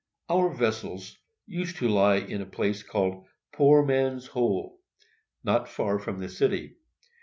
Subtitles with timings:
[0.31, 4.79] Our vessels used to lie in a place called Poor Man's Hole,
[5.43, 6.77] not far from the city.